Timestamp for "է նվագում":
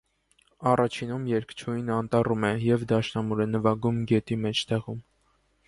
3.47-4.03